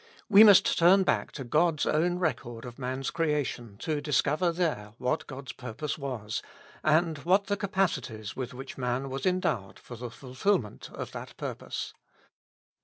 We 0.29 0.43
must 0.43 0.79
turn 0.79 1.03
back 1.03 1.31
to 1.33 1.43
God's 1.43 1.85
own 1.85 2.17
record 2.17 2.65
of 2.65 2.79
man's 2.79 3.11
creation 3.11 3.77
to 3.81 4.01
discover 4.01 4.51
there 4.51 4.95
what 4.97 5.27
God's 5.27 5.51
purpose 5.51 5.95
was, 5.95 6.41
and 6.83 7.19
what 7.19 7.45
the 7.45 7.55
capacities 7.55 8.35
with 8.35 8.51
which 8.51 8.79
man 8.79 9.11
was 9.11 9.27
endowed 9.27 9.77
for 9.77 9.95
the 9.95 10.09
fulfilment 10.09 10.89
of 10.91 11.11
that 11.11 11.37
purpose. 11.37 11.93